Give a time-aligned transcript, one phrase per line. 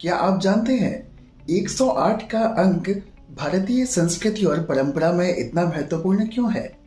[0.00, 1.18] क्या आप जानते हैं
[1.50, 2.90] 108 का अंक
[3.38, 6.78] भारतीय संस्कृति और परंपरा में इतना महत्वपूर्ण क्यों है?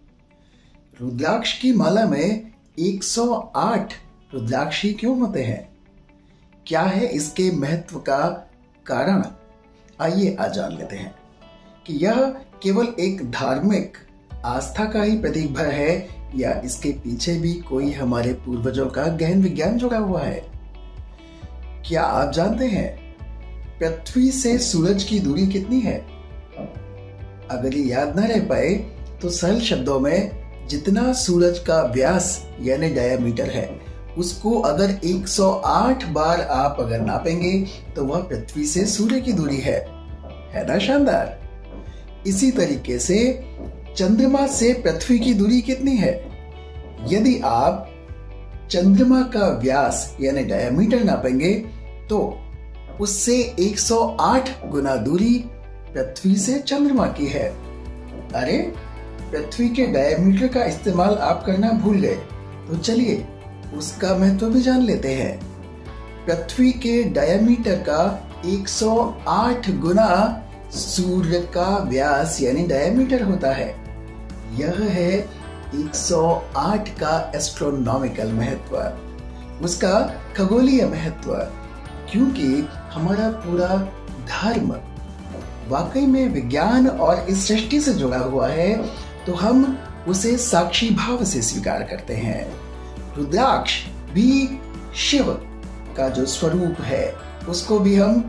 [1.02, 3.91] रुद्राक्ष की माला में 108
[4.33, 5.70] रुद्राक्षी क्यों होते हैं?
[6.67, 8.49] क्या है इसके महत्व का
[8.85, 9.23] कारण?
[10.02, 11.16] आइए आज जान लेते हैं
[11.88, 13.93] कि यह केवल एक धार्मिक
[14.45, 19.41] आस्था का ही प्रतीक भर है या इसके पीछे भी कोई हमारे पूर्वजों का गहन
[19.41, 20.60] विज्ञान जुड़ा हुआ है।
[21.88, 23.16] क्या आप जानते हैं,
[23.80, 25.98] पृथ्वी से सूरज की दूरी कितनी है?
[27.52, 28.73] अगर ये याद ना रह पाए
[29.22, 33.70] तो सरल शब्दों में, जितना सूरज का व्यास, यानी डायमीटर है,
[34.17, 37.53] उसको अगर 108 बार आप अगर नापेंगे
[37.95, 39.80] तो वह पृथ्वी से सूर्य की दूरी है।
[40.53, 41.39] है ना, शानदार?
[42.27, 43.20] इसी तरीके से,
[43.98, 46.14] चंद्रमा से पृथ्वी की दूरी कितनी है?
[47.09, 47.88] यदि आप
[48.72, 51.53] चंद्रमा का व्यास, यानी डायमीटर नापेंगे
[52.12, 52.40] तो
[53.02, 55.45] उससे 108 गुना दूरी
[55.94, 57.50] पृथ्वी से चंद्रमा की है।
[58.36, 58.73] अरे,
[59.31, 62.16] पृथ्वी के डायमीटर का इस्तेमाल आप करना भूल गए।
[62.70, 63.28] तो चलिए,
[63.73, 65.39] उसका महत्व भी जान लेते हैं।
[66.26, 73.70] पृथ्वी के डायमीटर का 108 गुना सूर्य का व्यास यानी डायमीटर होता है।
[74.54, 75.30] यह है
[75.76, 78.98] 108 का एस्ट्रोनॉमिकल महत्व।
[79.66, 81.48] उसका खगोलीय महत्व।
[82.12, 83.67] क्योंकि हमारा पूरा
[84.28, 84.76] धर्म
[85.67, 88.76] वाकई में विज्ञान और इस सृष्टि से जुड़ा हुआ है
[89.26, 92.45] तो हम उसे साक्षी भाव से स्वीकार करते हैं।
[93.17, 94.59] रुद्राक्ष भी
[94.95, 95.32] शिव
[95.98, 97.14] का जो स्वरूप है,
[97.50, 98.20] उसको भी हम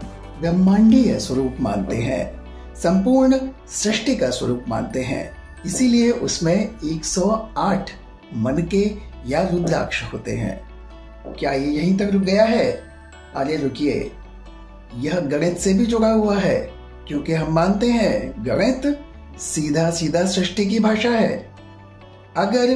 [0.41, 3.39] ब्रह्मांडीय स्वरूप मानते हैं, संपूर्ण
[3.71, 5.31] सृष्टि का स्वरूप मानते हैं।
[5.67, 7.91] इसीलिए उसमें 108
[8.35, 8.85] मन के
[9.27, 10.61] या रुद्राक्ष होते हैं।
[11.39, 12.92] क्या ये यहीं तक रुक गया है?
[13.37, 14.11] अरे रुकिए।
[14.97, 16.59] यह गणित से भी जुड़ा हुआ है,
[17.09, 18.87] क्योंकि हम मानते हैं गणित
[19.41, 21.37] सीधा सीधा सृष्टि की भाषा है।
[22.37, 22.71] अगर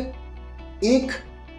[0.84, 1.11] एक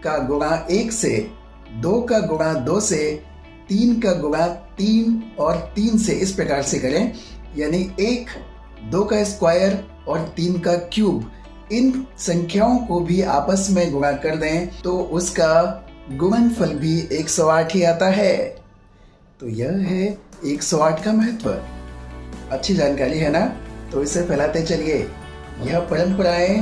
[0.03, 1.29] का गुणा एक से,
[1.75, 3.23] दो का गुणा दो से,
[3.69, 4.47] तीन का गुणा
[4.77, 7.13] तीन और तीन से इस प्रकार से करें,
[7.57, 8.29] यानी एक,
[8.91, 11.31] दो का स्क्वायर और तीन का क्यूब,
[11.71, 17.83] इन संख्याओं को भी आपस में गुणा कर दें तो उसका गुणनफल भी 108 ही
[17.83, 18.66] आता है।
[19.39, 21.63] तो यह है 108 का महत्व।
[22.51, 23.57] अच्छी जानकारी है ना?
[23.91, 25.11] तो इसे फैलाते चलिए।
[25.61, 26.59] यह परंपराएँ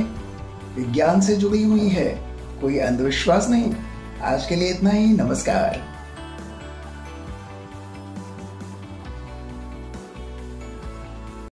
[0.76, 2.20] विज्ञान से जुड़ी हुई है।
[2.60, 3.74] कोई अंधविश्वास नहीं।
[4.22, 5.95] आज के लिए इतना ही। नमस्कार।